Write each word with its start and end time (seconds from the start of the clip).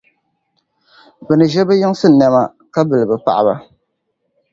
bɛ 1.25 1.33
ni 1.37 1.45
ʒe 1.53 1.61
bɛ 1.67 1.73
yinsi 1.81 2.07
nɛma, 2.09 2.41
ka 2.73 2.81
bili 2.87 3.05
bɛ 3.09 3.15
paɣiba. 3.25 3.55